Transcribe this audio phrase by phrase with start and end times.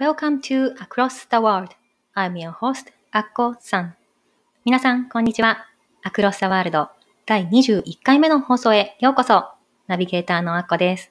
[0.00, 1.70] Welcome to Across the World.
[2.14, 3.96] I'm your host, アッコさん。
[4.64, 5.66] 皆さん、こんにちは。
[6.04, 6.88] Across the World
[7.26, 9.50] 第21回目の放送へようこそ。
[9.88, 11.10] ナビゲーターのアッコです。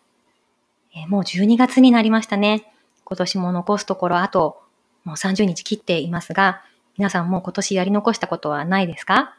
[0.96, 2.72] えー、もう12月になりましたね。
[3.04, 4.62] 今年も残すところあと
[5.04, 6.62] もう30日切っていますが、
[6.98, 9.36] 皆さんもう今年やり残したことはないですか？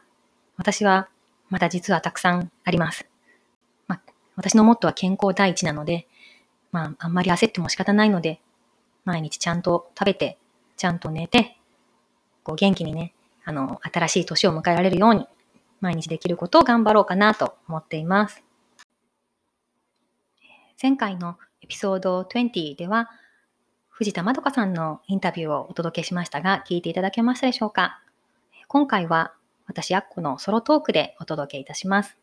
[0.57, 1.09] 私は
[1.49, 3.07] まだ実はたくさんあります。
[3.87, 4.01] まあ、
[4.35, 6.07] 私のモットーは健康第一なので、
[6.71, 8.41] まあ、あんまり焦っても仕方ないので、
[9.09, 10.37] 毎日ちゃんと食べて、
[10.77, 11.57] ちゃんと寝て、
[12.43, 15.27] こう元気にね、あの、新しい年を迎えられるように、
[15.81, 18.43] 毎日できることを頑張ろうかなと思っています。
[20.79, 23.09] 前回のエピソード20では、
[23.89, 28.03] 藤田まどかさんのインタビューをお届けしましたが、聞いていただけましたでしょうか
[28.67, 29.33] 今回は
[29.65, 32.15] 私、アッコのソロトークでお届けいたします。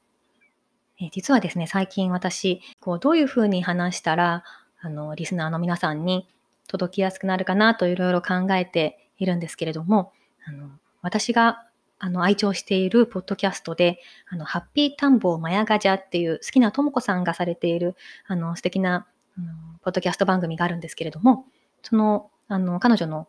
[1.00, 4.44] え実はですね、最近私、こうどういうふうに話したら、
[4.78, 6.28] あの、リスナーの皆さんに
[6.66, 10.12] 届きやすくなるかなといろいろ考えているんですけれども、
[10.46, 10.70] あの
[11.02, 11.64] 私が
[11.98, 19.06] あの愛聴しているポッドキャストで、あのハッピータンボーマヤガジャっていう好きなともこさんがされているあの素敵な、
[19.38, 19.46] うん、
[19.82, 21.46] ポッドキャスト番組があるんですけれども、
[21.82, 23.28] その、あの、彼女の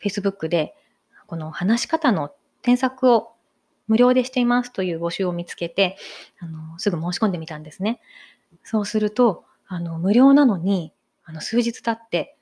[0.00, 0.74] Facebook で、
[1.26, 3.32] この話し方の添削を
[3.88, 5.96] 無料でしていますという募集を見つけて、
[6.38, 8.00] あの、すぐ申し込んでみたんですね。
[8.62, 10.92] そうすると、あの、無料なのに、
[11.24, 12.36] あの、数日経って、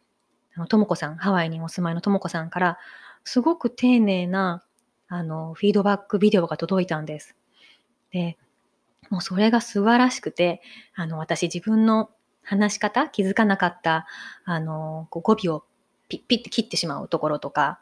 [0.58, 2.78] あの、ともこさん、ハワイにお住まいのともこさんから、
[3.22, 4.64] すごく丁寧な、
[5.06, 7.36] あの、フィードバックビデオが届いたんです。
[8.10, 8.36] で、
[9.08, 10.60] もうそれが素晴らしくて、
[10.96, 12.10] あの、私自分の
[12.42, 14.06] 話し方、気づかなかった、
[14.44, 15.62] あの、こう語尾を
[16.08, 17.78] ピッピッて切ってしまうところとか、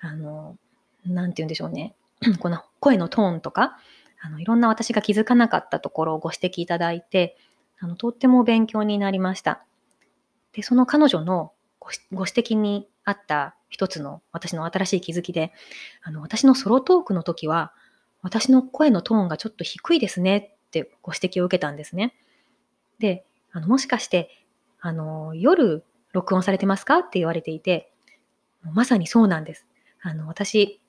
[0.00, 0.58] あの、
[1.06, 1.94] なんて言うんでしょうね。
[2.38, 3.78] この声のトーンとか、
[4.20, 7.38] あの、いろんな私が気づかなかったところをご指摘いただいて、
[7.78, 9.64] あの、とっても勉強になりました。
[10.52, 15.52] で、その彼女のご指摘にあった一つの私の新しい気づきで、
[16.02, 17.72] あの、私のソロトークの時は、
[18.22, 20.36] 私の声のトーンがちょっと低いですね
[20.66, 22.14] ってご指摘を受けたんですね。
[22.98, 24.28] で、あの、もしかして、
[24.80, 25.82] あの、夜
[26.12, 26.98] 録音されてますか？
[26.98, 27.92] って言われていて、
[28.62, 29.66] まさにそうなんです。
[30.02, 30.80] あの、私、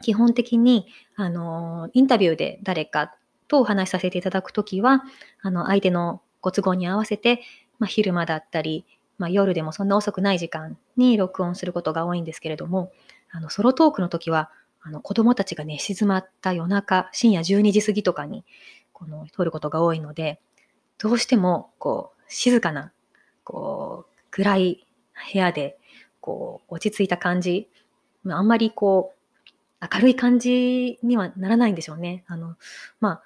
[0.00, 0.86] 基本的に、
[1.16, 3.14] あの、インタビューで誰か
[3.46, 5.04] とお話しさせていただくときは、
[5.42, 7.42] あの、相手のご都合に合わせて、
[7.78, 8.86] まあ、昼間だったり、
[9.20, 12.90] まあ、夜でもそんな遅くない時間に録音することが多いんですけれども、
[13.30, 14.50] あの、ソロトークの時は、
[14.80, 18.46] あの、子供たちが寝静まった夜中、深夜12時過ぎとかに、
[18.94, 20.40] この、撮ることが多いので、
[20.96, 22.94] どうしても、こう、静かな、
[23.44, 24.86] こう、暗い
[25.34, 25.78] 部屋で、
[26.22, 27.68] こう、落ち着いた感じ、
[28.26, 32.24] あんまりこう、明るい感じにはならないんでしょうね。
[32.26, 32.56] あの、
[33.00, 33.20] ま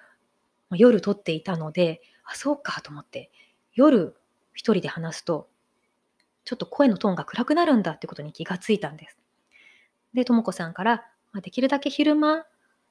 [0.71, 3.31] あ、夜撮っていたので、あ、そうかと思って、
[3.75, 4.17] 夜
[4.55, 5.49] 一人で話すと、
[6.45, 9.17] ちょっと声のトーンが暗くなるんだってことに気がついたんです。
[10.13, 12.45] で、ともこさんから、まあ、できるだけ昼間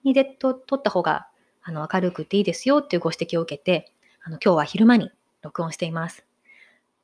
[0.03, 1.28] にでと撮った方が
[1.62, 3.91] あの明るくていいですよっていうご指摘を受けて、
[4.24, 6.25] あの今日は昼間に録音しています。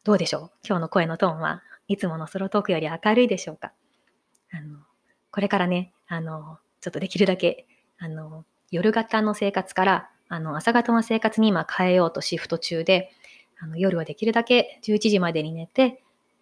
[0.03, 0.51] どうでしょう？
[0.67, 3.71] 今日の声のトーンはいつものソロトークより明るいでしょうか？
[4.51, 4.79] あの、
[5.31, 7.67] これからね、あの、ちょっとできるだけ、
[7.99, 13.11] あの、夜型の生活から、あの、朝型の生活に今変えようとシフト中で、
[13.59, 16.01] あの夜はできるだけ11時までに寝て、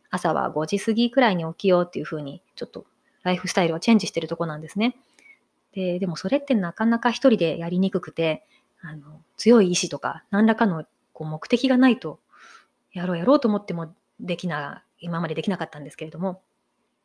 [0.09, 2.85] 朝は5時過ぎくらいに起きようっていうふうに、ちょっと
[3.23, 4.95] ライフスタイルをチェンジしてるとこなんですね。
[5.73, 8.45] で、でもそれってなかなか一人でやりにくくて、
[8.81, 12.19] あの強い意志とか何らかのこう目的がないと
[12.93, 16.41] やろうやろうと思ってもできな、今までできなかったんですけれども、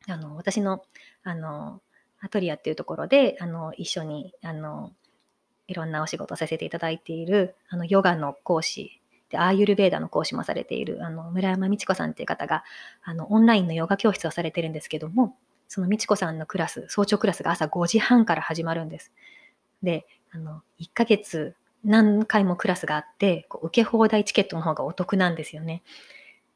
[0.08, 0.82] あの、私の、
[1.22, 1.81] あの、
[2.20, 4.93] アトリアっていうところで、あの、一緒に、あの、
[5.66, 9.01] いろんなお仕事させていただいている、あの、ヨガの講師
[9.32, 12.62] で、アーユルベーダの講師もされている、あの、村山美智子さんっていう方が、
[13.02, 15.37] あの、オンラインのヨガ教室をされてるんですけども、
[15.69, 19.11] その美智子さんのクラス、早朝クラスが朝5時半から始まるんです。
[19.82, 25.82] で、あの、1ヶ月何回もクラスがあって、こう受け放題チケットの方がお得なんですよね。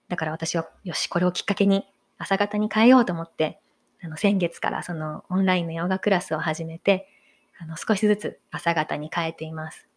[0.08, 1.86] だから私は、よし、これをきっかけに
[2.18, 3.58] 朝方に変えようと思って、
[4.02, 7.08] あの先月からそのオンラインのヨガクラスを始めて、
[7.58, 9.88] あの少しずつ朝方に変えています。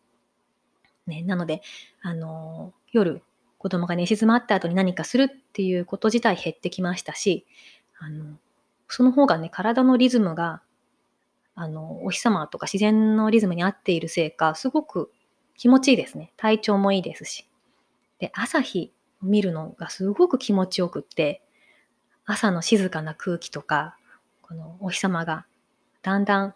[1.09, 1.61] ね、なので、
[2.01, 3.21] あの夜、
[3.57, 7.45] 子供が寝静まった後に何かするっていうこと自体減ってきましたし、
[7.99, 8.37] あの、
[8.87, 10.61] その方がね、体のリズムが、
[11.55, 15.11] あの、お日様とか自然のリズムに合っているせいか、すごく
[15.57, 16.31] 気持ちいいですね。
[16.37, 17.49] 体調もいいですし。
[18.19, 21.43] で、朝日を見るのがすごく気持ちよくって、
[22.25, 23.97] 朝の静かな空気とか、
[24.41, 25.45] このお日様が
[26.01, 26.55] だんだん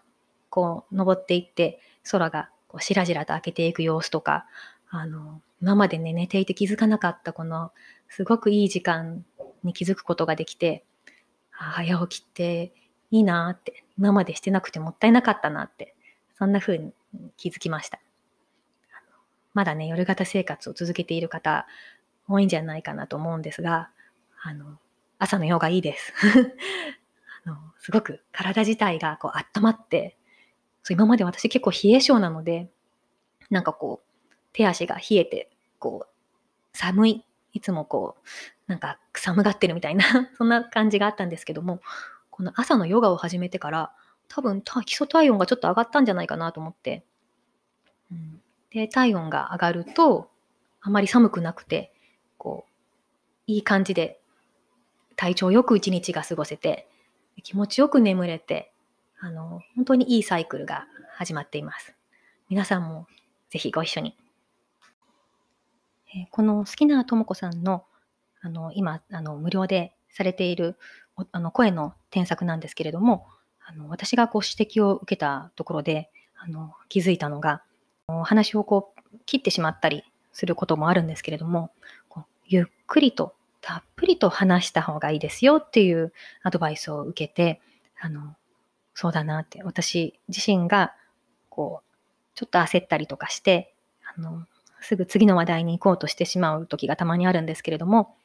[0.50, 4.48] こう登っていって、空がこうしらじらと開けていく様子とか、
[4.90, 7.72] あの、今までね、寝ていて気づかなかったこの
[8.10, 9.24] すごくいい時間
[9.64, 10.84] に気づくことができて、
[11.52, 12.74] 早起きって
[13.12, 15.94] いいなって、今までしてなくてもったいなかったなって、
[16.36, 16.94] そんな風に
[17.38, 18.00] 気づきました。
[19.54, 21.68] まだね、夜型生活を続けている方、
[22.28, 23.92] 多いんじゃないかなと思うんですが、
[24.42, 24.80] あの、
[25.20, 26.12] 朝のヨガいいです。
[27.46, 30.18] あの、すごく体自体がこう温まって、
[30.84, 32.70] そう今まで私結構冷え性なので、
[33.50, 35.50] なんかこう、手足が冷えて、
[35.80, 38.28] こう、寒い、いつもこう、
[38.68, 41.82] なんか寒がってるみたいな そんな感じがあったんですけども、
[42.30, 43.94] この朝のヨガを始めてから、
[44.28, 47.06] 多分基礎体温がちょっと上がったんじゃないかなと思って、
[48.12, 48.42] うん、
[48.72, 50.30] で、体温が上がると、
[50.82, 51.94] あまり寒くなくて、
[52.38, 52.72] こう、
[53.48, 54.20] いい感じで、
[55.16, 56.90] 体調よく一日が過ごせて、
[57.44, 58.73] 気持ちよく眠れて、
[59.24, 60.86] あの、本当にいいサイクルが
[61.16, 61.96] 始まっています。
[62.50, 63.08] 皆さんも
[63.50, 64.18] ぜひご一緒に。
[66.14, 67.86] えこの好きなともこさんの、
[68.42, 70.76] あの、今、あの、無料でされている
[71.32, 73.26] あの声の添削なんですけれども、
[73.66, 77.64] あの私がご指摘を受けたところであの気づいたのが、
[78.10, 80.04] お話をこう切ってしまったり
[80.34, 81.72] することもあるんですけれども、
[82.10, 86.12] こうゆっくりとたっぷりと話した方がいいですよっていう
[86.42, 87.62] アドバイスを受けて、
[88.02, 88.36] あの、
[88.94, 90.94] そうだなって、私自身が
[91.50, 91.86] こう、
[92.36, 93.76] ちょっと焦ったりとかして、
[94.18, 94.46] あの、
[94.82, 98.16] すぐ次の話題に行こうとしてしまう時がたまにあるんですけれども、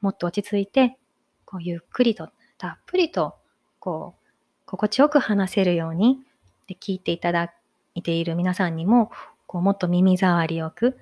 [0.00, 0.98] もっと落ち着いて、
[1.44, 3.36] こうゆっくりと、たっぷりと、
[3.78, 4.28] こう、
[4.66, 6.18] 心地よく話せるように、
[6.66, 7.54] で聞いていただ
[7.94, 9.10] いている皆さんにも、
[9.46, 10.98] こうもっと耳障りよく、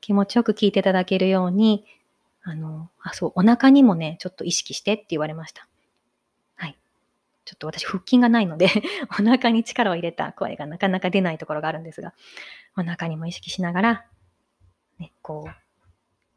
[0.00, 1.84] 気持ちよく聞いていただけるように、
[2.42, 5.66] あの、あ、そう、お腹にもね、ちょっと意識してって言われました。
[7.44, 8.68] ちょっと私、腹筋がないので
[9.10, 12.14] お腹に力を入れた声がなかなか出ないところがあるんですが、
[12.76, 14.06] お腹にも意識しながら、
[14.98, 15.50] ね、こう、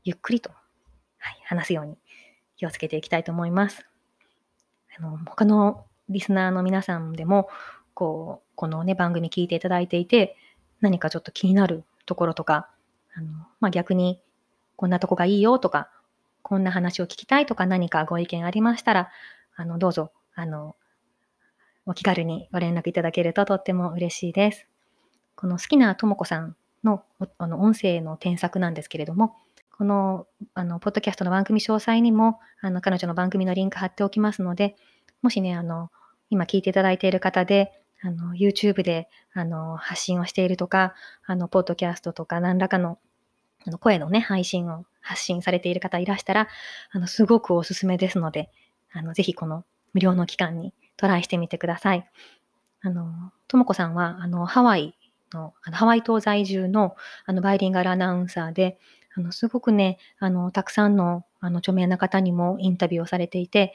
[0.04, 1.98] ゆっくりと、はい、話すように
[2.58, 3.86] 気をつけていきたいと思います。
[4.98, 7.50] あの、他のリスナーの皆さんでも、
[7.94, 10.38] こう、このね、番組聞いていただいていて、
[10.82, 12.70] 何かちょっと気になるところとか、
[13.16, 13.28] あの、
[13.60, 14.22] まあ、逆に、
[14.76, 15.90] こんなとこがいいよとか、
[16.42, 19.12] こんな話を聞きたいとか何かご意見ありましたら、
[19.56, 20.76] あの、どうぞ、あの、
[21.86, 24.68] お気軽にご連絡いただけるととっても嬉しいです。
[25.36, 27.04] この好きなともこさんの
[27.38, 29.36] あの音声の添削なんですけれども、
[29.76, 34.76] この、あの、ポッドキャストの番組詳細にも、あの、彼女の番組のリンク貼っておきますので、
[35.22, 35.90] もしね、あの、
[36.30, 37.72] 今聞いていただいている方で、
[38.02, 40.94] あの、YouTube で、あの、発信をしているとか、
[41.26, 43.00] あの、ポッドキャストとか、何らかの、
[43.66, 46.48] あの、声のね、配信を発信されている方いらしたら、
[46.92, 48.52] あの、すごくおすすめですので、
[48.92, 52.10] あの、ぜひこの無料の期間にトライしてみてください。
[52.82, 54.96] あの、ともこさんは、あの、ハワイ
[55.34, 56.96] の、あのハワイ島在住の、
[57.26, 58.78] あの、バイリンガルアナウンサーで、
[59.16, 63.74] あの、すごくね、あの、たくさんの、あの、著名な方にもインタビューをされていて、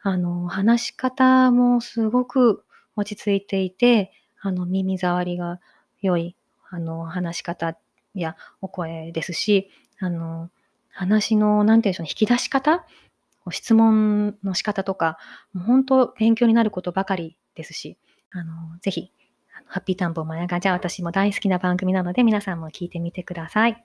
[0.00, 2.64] あの、話し方もすごく
[2.96, 5.60] 落ち着いていて、あの、耳障りが
[6.00, 6.36] 良い、
[6.70, 7.76] あの、話し方
[8.14, 10.50] やお声ですし、あの、
[10.90, 12.86] 話の、なんていうんでしょう、引き出し方
[13.50, 15.18] 質問の仕方とか、
[15.52, 17.98] もう本当勉強になることばかりですし、
[18.30, 19.12] あの、ぜひ、
[19.66, 23.84] ハッピータンポマヤガじゃあ私も大好きな番組なので皆さんも聞いてみてください。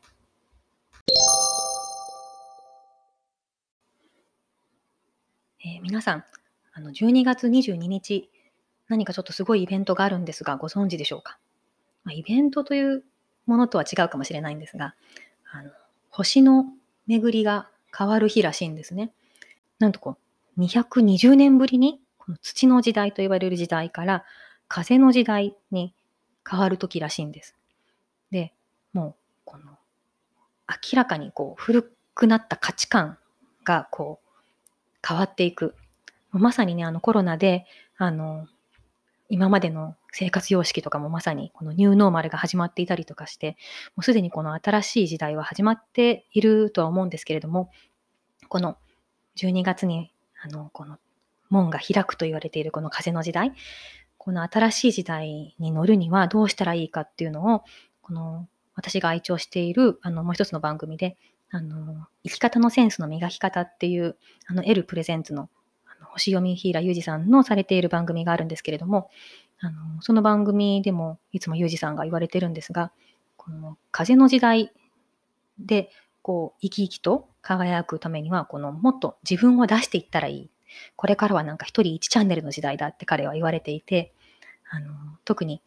[5.65, 6.23] えー、皆さん、
[6.73, 8.29] あの12月22日、
[8.87, 11.37] 何かちょっとすごいイベントがあるんですが、ご存知でしょうか？
[12.03, 13.03] まあ、イベントという
[13.45, 14.95] ものとは違うかもしれないんですが、
[15.51, 15.71] あの
[16.09, 16.65] 星の
[17.07, 19.11] 巡りが変わる日らしいんですね。
[19.79, 20.17] なんとこ
[20.57, 24.23] う、220年ぶりに、この土の時代と言われる時代から、
[24.67, 25.93] 風の時代に
[26.49, 27.55] 変わる時らしいんです。
[28.31, 28.53] で、
[28.93, 29.15] もう、
[29.45, 29.77] この、
[30.69, 33.17] 明らかにこう、古くなった価値観
[33.63, 34.39] がこう、
[35.05, 35.75] 変わっていく。
[36.31, 37.65] まさにね、あのコロナで、
[37.97, 38.47] あの、
[39.29, 43.57] 今までの生活様式とかもまさにこのニューノーマルが始まっていたりとかして、
[43.95, 47.71] もうすでにこの新しい時代は始まっているとは思うんですけれども、
[48.47, 48.77] この
[49.37, 50.11] 12月に、
[50.41, 50.97] あの、この
[51.49, 53.53] 門が開くと言われているこの風の時代、
[54.17, 57.63] この新しい時代に乗るにはどうしたらいいかっていうのを、
[58.01, 61.17] この私が愛聴しているあのもう一つの番組で
[61.55, 65.49] あの、生き方のセンスの磨き方っていう、あの、L プレゼンツの
[65.85, 69.11] あの星読み平裕二さんのされている番組があるんですけれども、
[69.59, 72.91] あのその番組でもいつも裕二さんが言われてるんですが、
[73.37, 74.73] この風の時代
[75.59, 75.91] で
[76.23, 80.49] こう生き生きと輝くためには、このもっと自分を出していったらいい。
[80.95, 84.13] これからはなんか一人一チャンネルの時代だって彼は言われていて、
[84.71, 84.91] あの
[85.25, 85.61] 特に、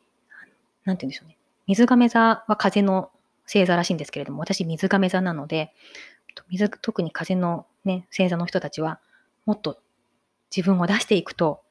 [0.84, 1.36] なんて言うんでしょうね。
[1.68, 3.10] 水亀座は風の
[3.44, 5.72] 星座らしいんですけれども、私水亀座なので、
[6.48, 9.00] 水特に風のね、星座の人たちは、
[9.44, 9.78] もっと
[10.54, 11.62] 自分を出していくと、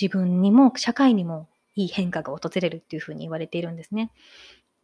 [0.00, 4.10] 自分にも社会にもいい変化が訪れるっていうふうに言われているんですね。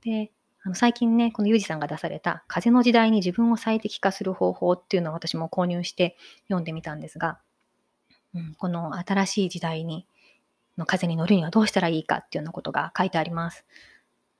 [0.03, 0.31] で、
[0.63, 6.17] あの最近ね、このユージさんが出された風の時代に自分を最適化する方法っていうのを私も購入して
[6.49, 7.41] 読んでみたんですが、
[8.35, 10.07] うん、この新しい時代に
[10.77, 13.65] の風に乗るにはどうしたらいいかっていうようなことが書いてあります。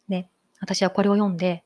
[0.09, 0.29] で、
[0.61, 1.65] 私はこれを読んで、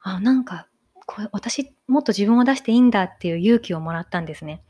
[0.00, 0.68] あ、なんか、
[1.06, 4.62] これ私もっと自分を出していいんだっていう勇気をもらったんですね。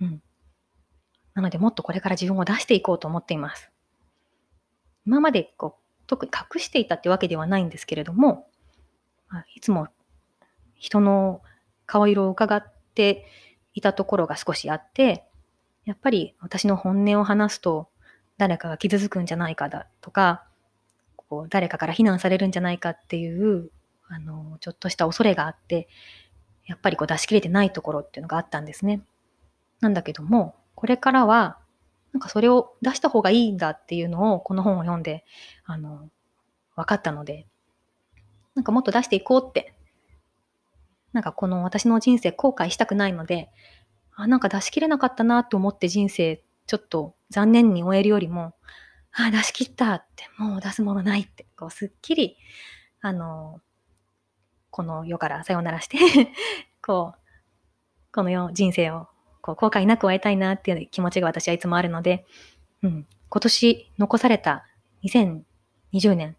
[0.00, 0.22] うん。
[1.34, 3.70] なので、もっとこれから自分を出していこうと思っています。
[5.06, 8.48] 今までこう特に隠していたってわけではないんですけれども、
[9.54, 9.88] いつも
[10.76, 11.42] 人の
[11.86, 13.26] 顔色を伺って
[13.72, 15.26] いたところが少しあって、
[15.84, 17.88] やっぱり私の本音を話すと
[18.38, 20.44] 誰かが傷つくんじゃないかだとか、
[21.16, 23.70] こう誰かから非難されるんじゃないかっていう
[24.08, 25.88] あのちょっとした恐れがあって、
[26.66, 29.02] やっぱりこう出し切れてないところっていうのがあったんですね。
[29.80, 31.58] なんだけども、これからは
[32.14, 35.24] なんかそれを出した方がいいんだっていうのをこの本を読んで、
[35.64, 36.08] あの、
[36.76, 37.48] 分かったので、
[38.54, 39.74] なんかもっと出していこうって、
[41.12, 43.50] なんかこの私の人生後悔したくないので、
[44.14, 48.54] あ、なんか出し切れなかったなと思って人生ちょっと残念に終えるよりも、
[49.10, 52.36] あ、出し切ったって、もう出すものないって、こうすっきり、
[53.00, 53.60] あの、
[54.70, 55.98] この世からさよならして
[56.80, 59.08] こう、この世、人生を
[59.44, 62.24] こう後悔なく終えたいなっていう気持ちが私はいつもあるので、
[62.82, 64.64] うん、今年残された
[65.04, 65.44] 2020
[66.14, 66.34] 年、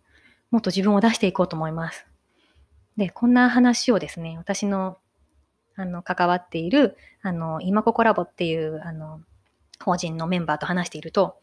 [0.50, 2.08] もっと自分を出していこうと思います。
[2.98, 4.98] で、こんな話をですね、私の
[5.76, 9.22] あの関わっている、あの、今ここラボっていう、あの、
[9.84, 11.38] 法人のメンバーと話していると、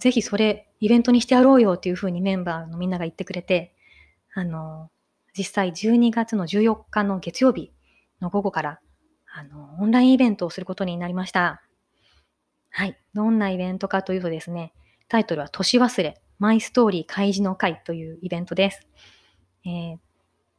[0.00, 3.72] ぜひそれイベントにしてやろうよっていうふうにメンバーのみんなが言ってくれて、
[4.34, 4.90] あの、
[5.36, 7.70] 実際12月の14日の月曜日
[8.20, 8.80] の午後から
[9.38, 11.62] あの、オンラインイベントをすることになりました。
[12.70, 12.98] はい。
[13.14, 14.72] どんなイベントかというとですね、
[15.06, 18.88] タイトルは年忘れ、マイストーリー開示の会というイベントです。
[19.64, 19.98] えー、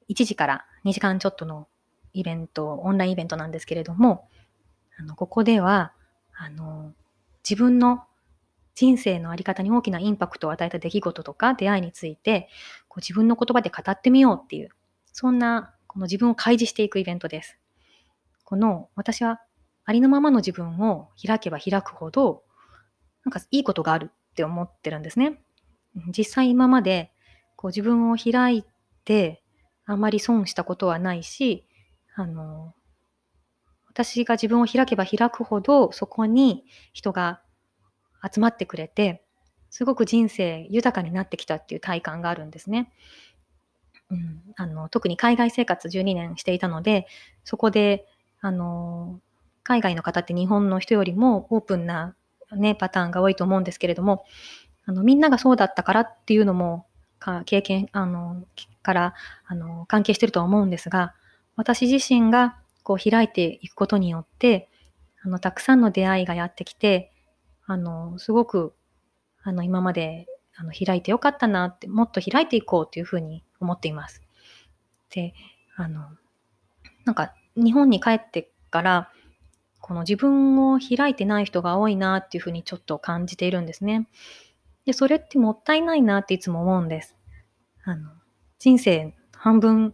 [0.08, 1.68] 1時から2時間ちょっとの
[2.14, 4.30] イベント、オンラインイベントなんですけれども、
[4.98, 5.92] あのここでは、
[6.34, 6.94] あの、
[7.44, 8.06] 自分の
[8.76, 12.48] 人生のあり方に大きなインパクトを与えた出来事とか出会いについて、
[12.88, 14.70] こう自分の言葉で語ってみようっていう、
[15.12, 17.60] そんなこの自分を開示していくイベントです。
[18.50, 19.40] この私は
[19.86, 22.42] ありのままの自分を開けば開くほど、
[23.24, 25.40] なんかいいことがあるって思ってるんですね。
[26.08, 27.12] 実際今まで
[27.56, 28.64] こう自分を開い
[29.06, 29.44] て
[29.86, 31.68] あまり損したことはないし、
[32.16, 32.74] あの、
[33.88, 37.44] 私が自分を開けば開くほどそこに人が
[38.34, 39.24] 集まってくれて、
[39.70, 42.92] すごく人生豊かになってきたっていう体感があるんですね。
[44.10, 47.06] うん、あの特に海外生活12年していたので、
[47.44, 48.08] そこで
[48.42, 49.20] あの、
[49.64, 52.16] 海外の方って日本の人よりもオープンな、
[52.54, 54.26] ね、パターンが多いと思うんですけれども、
[54.90, 56.88] あのみんながそうだったからっていうのも
[57.20, 58.44] か経験あの
[58.82, 59.14] から
[59.46, 61.14] あの関係してるとは思うんですが
[61.56, 64.68] 私自身がこう開いていくことによって
[65.22, 67.12] あのたくさんの出会いがやってきて
[67.68, 68.74] あのすごく
[69.44, 74.24] あの今まであの開いてよかったなってもっと開いていこうというふうに思っています。
[75.12, 75.36] で
[75.76, 76.02] あの
[77.06, 79.12] なんか日本に帰ってから、
[79.82, 84.08] この自分を開いてない人が多いなっていうふうにちょっと感じているんですね。
[84.86, 87.16] で、それってもったいないなっていつも思うんです。
[87.84, 88.10] あの、
[88.60, 89.94] 人生半分、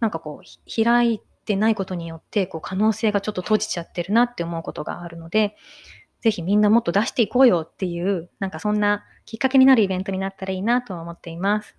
[0.00, 5.56] なんかこう、開いてないことによって、こう、可能性がちょっと閉じちゃってるなって思うことがあるので、
[6.20, 11.76] ぜひみんなもっと出していこうよっていう、なんかそんなきっかけになるイベントになったらいいなと思っています。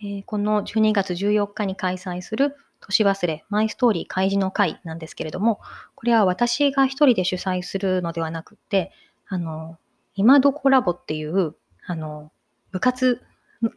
[0.00, 5.60] えー、この12月14日に開催する年忘れマイストーリー開示の会なんですけれども、
[5.94, 8.92] これは私が一人で主催するのではなくて、
[9.26, 9.76] あの、
[10.14, 11.54] 今どこラボっていう、
[11.86, 12.30] あの、
[12.70, 13.20] 部活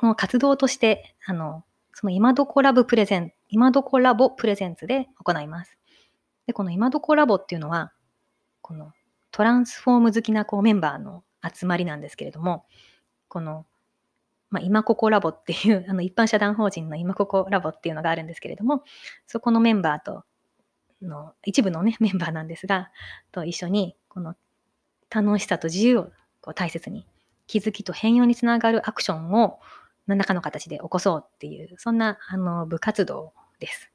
[0.01, 1.63] の活動として、あの、
[1.93, 5.77] その今どこラブプレゼン、今どこラボプレゼンツで行います。
[6.45, 7.91] で、この今どこラボっていうのは、
[8.61, 8.93] この
[9.31, 12.65] トランスフォーム好きなこうメンバーの集まりなんですけれども、
[13.27, 13.65] この
[14.51, 18.84] まあ、今ここラボっていう、 あの一般社団法人の今ここラボっていうのがあるんですけれども、
[19.25, 20.24] そこのメンバーと
[21.01, 22.91] の一部のね、 メンバーなんですが、
[23.31, 24.36] と一緒に、この
[25.10, 26.03] 楽しさと自由を
[26.41, 27.08] こう大切に、
[27.48, 29.60] 気づきと変容につながるアクションを
[30.05, 33.91] 何らかの形で起こそうっていう、そんなあの部活動です。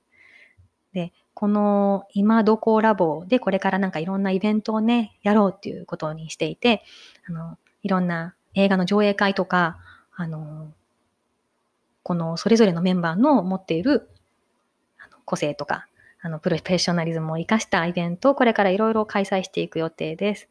[0.93, 6.83] で、この今どこラボでこれからなんかいろんなイベントをね、やろうっていうことにしていて、
[7.29, 9.79] あの、いろんな映画の上映会とか、
[10.16, 10.73] あの、
[12.02, 14.08] このそれぞれのメンバーの持っている
[15.25, 15.87] 個性とか、
[16.23, 20.49] あの、プロフェッショナリズムを活かしたイベントをこれからいろいろ開催していく予定です。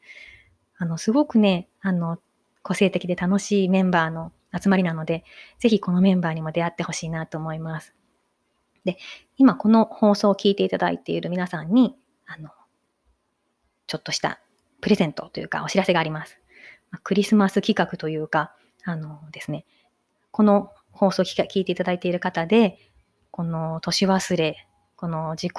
[0.78, 2.20] あの、すごくね、あの、
[2.62, 5.24] 個性的で楽しいメンバーの集まりなので、
[5.60, 7.94] ぜひこのメンバーにも出会ってほしいなと思います。
[8.84, 8.98] で、
[9.38, 11.96] 今この放送を聞いていただいている皆さんに、
[12.26, 12.50] あの、
[13.88, 14.40] ちょっとした
[14.82, 16.40] プレゼントというかお知らせがあります。
[17.04, 18.56] クリスマス企画というか、
[18.86, 19.66] あのですね、
[20.32, 22.78] この放送を聞いていただいている方で、
[23.32, 25.54] この年忘れ、この自己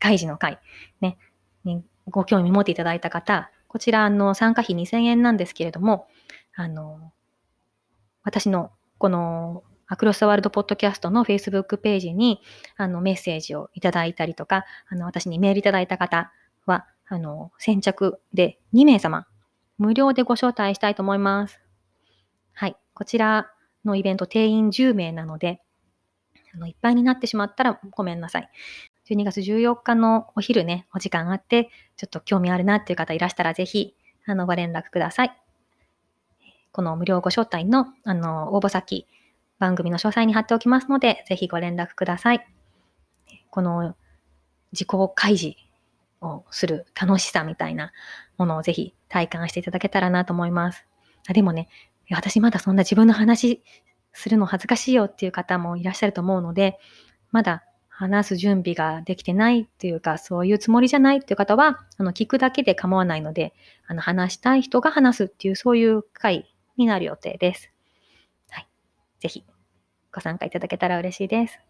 [0.00, 0.58] 開示の会、
[1.00, 1.18] ね、
[1.64, 6.08] にご興味持っていただいた方、こちらの参加費2000円なんですけれども、
[6.54, 7.12] あの、
[8.22, 12.40] 私のこのアクロスワールドポッドキャストの Facebook ページに
[12.76, 16.32] あのメッセージをいただいたりとか、あの私にメールいただいた方
[16.66, 19.26] は、あの先着で2名様、
[19.78, 21.63] 無料でご招待したいと思います。
[22.94, 23.50] こちら
[23.84, 25.60] のイベント定員10名なので、
[26.54, 28.48] あのいっぱいになってしまったらごめんなさい。
[29.10, 33.94] 12月14日のお昼ね、お時間あって、ちょっと興味あるなっていう方いらしたらぜひ、
[34.26, 35.36] あの、ご連絡ください。
[36.72, 39.06] この無料ご招待の、あの、応募先、
[39.58, 42.46] 番組の詳細に貼っておきますので、ぜひご連絡ください。
[43.50, 43.94] この
[44.72, 45.56] 自己開示
[46.20, 47.92] をする楽しさみたいな
[48.38, 50.86] ものをぜひ体感していただけたらなと思います。
[51.28, 51.68] あでもね、
[52.10, 53.62] 私まだそんな自分の話
[54.12, 56.78] するの恥ずかしいよっていう方もいらっしゃると思うので、
[57.30, 63.54] まだ話す準備ができてないっていうか、そういうつもりじゃないっていう方は、あの、聞くだけで構わないので、
[63.86, 67.70] あの、話したい人が話すっていう、そういう回になる予定です。
[68.50, 68.68] はい。
[69.20, 69.44] ぜひ、
[70.12, 71.60] ご参加いただけたら嬉しいです。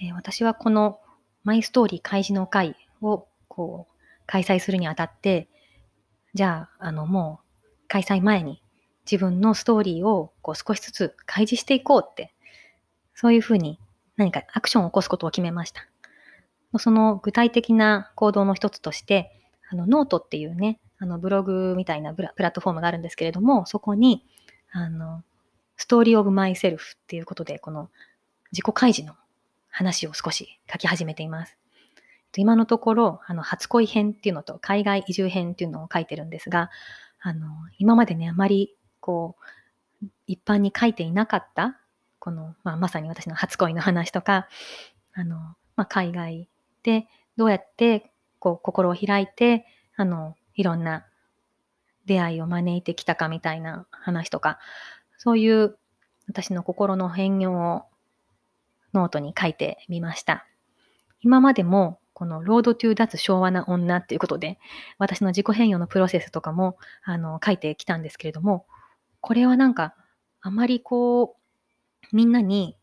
[0.00, 1.00] えー、私はこの
[1.42, 3.94] マイストーリー開示の会を、こう、
[4.26, 5.48] 開催するにあたって、
[6.34, 7.43] じゃあ、あの、もう、
[7.88, 8.62] 開催前に
[9.10, 12.34] 自分のストーリーをこう少しずつ開示していこうって、
[13.14, 13.78] そういうふうに
[14.16, 15.86] 何かアクションを起こすことを決めました。
[16.78, 19.30] その具体的な行動の一つとして、
[19.70, 24.24] あのノートっていうね、あのブログみたいなプラットフォームがあるんですけれども、そこに、
[24.72, 25.22] あの、
[25.76, 27.90] Story of Myself っていうことで、この
[28.52, 29.16] 自己開示の
[29.68, 31.56] 話を少し書き始めています。
[32.36, 36.70] 今のところ、あの、初恋編っていうのと海外移住編っていうのを書いてるんですが、
[37.26, 39.36] あの、今までね、あまりこ
[40.02, 41.80] う、一般に書いていなかった、
[42.18, 44.46] この、まあ、まさに私の初恋の話とか、
[45.14, 45.36] あの、
[45.74, 46.50] まあ、海外
[46.82, 47.06] で
[47.38, 49.64] どうやって、こう、心を開いて、
[49.96, 51.06] あの、いろんな
[52.04, 54.58] 出会いを招いてきたかみたいな話とか、
[55.16, 55.78] そういう
[56.28, 57.82] 私の心の変容を
[58.92, 60.46] ノートに書いてみました。
[61.22, 64.58] 今までもこの Road to 脱昭和な女っていうことで、
[64.98, 68.66] 私の自己変容のプロセスとかもあの書いてきたんですけれども、
[69.20, 69.94] これはなんか、
[70.40, 71.36] あまりこ
[72.12, 72.76] う、みんなに、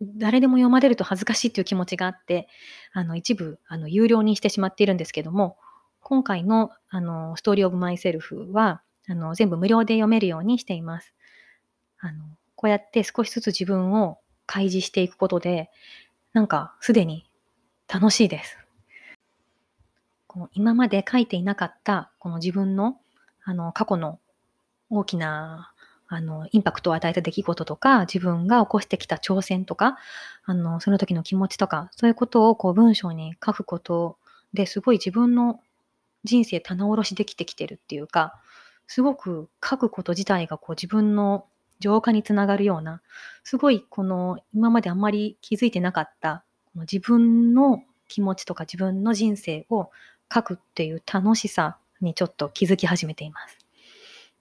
[0.00, 2.48] 誰でも読まれると恥ずかしいっていう気持ちがあって、
[2.92, 5.56] あの、一部、あの、有料にしてしまっているんですけども、
[6.00, 11.14] 今回の、あの、ストーリーオブマイセルフは、あの、全部無料で読めるようにしています。
[12.00, 12.24] あの、
[12.56, 15.70] こうやって少しずつ自分を開示していくことで、
[16.32, 17.30] なんか、すでに
[17.92, 18.56] 楽しいです。
[20.26, 22.96] この今まで書いていなかった、この自分の、
[23.44, 24.18] あの、過去の
[24.88, 25.72] 大きな
[26.14, 29.96] あの、インパクトを与えた出来事とか、自分が起こしてきた挑戦とか、
[30.44, 34.18] あの、その時の気持ちとか、そういうことをこう文章に書くこと
[34.52, 35.60] ですごい自分の
[36.24, 38.38] 人生棚卸しできてきてるっていうか、
[38.86, 41.46] すごく書くこと自体がこう自分の
[41.80, 43.00] 浄化につながるような、
[43.42, 46.44] すごいこの今まであんまり気づいてなかった
[46.80, 49.90] 自分の気持ちとか自分の人生を
[50.32, 53.58] 書くっていう楽しさにちょっと気づき始めています。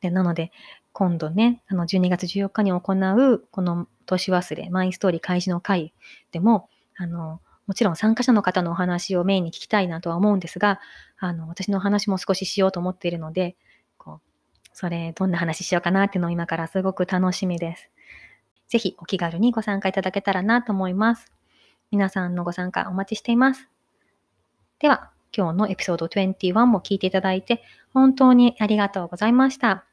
[0.01, 0.51] でなので、
[0.93, 5.93] 今度ね、あの12月14日に行う、この年忘れ、マイストーリー開示の会
[6.31, 10.79] でも、あの、もちろん参加者の方のお話をメインに聞きたいなとは思うんですが、
[11.17, 13.55] あの、私の話も少ししようと思っているので、
[13.97, 14.21] こう、
[14.73, 17.89] それ、どんな話しようかなっていうのを今からすごく楽しみです。
[18.67, 21.31] ぜひお気軽にご参加いただけたらなと思います。
[21.91, 23.67] 皆さんのご参加お待ちしています。
[24.79, 27.61] では、今日のエピソード21も聞いていただいて、
[27.93, 29.83] 本当にありがとうございました。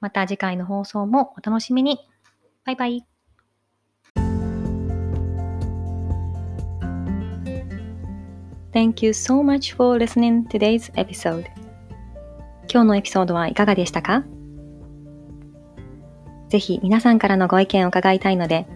[0.00, 1.98] また次回の放送もお楽しみに。
[2.64, 3.04] バイバイ。
[8.72, 11.46] Thank you so much for listening today's episode.
[12.72, 14.22] 今日のエピソードはいかがでしたか？
[16.48, 18.68] ぜひ皆さんからのご意見を伺いたいので、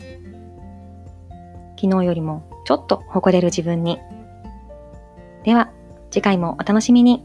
[1.80, 3.98] 昨日よりもちょっと誇れる自分に。
[5.44, 5.72] では、
[6.10, 7.24] 次回もお楽しみに。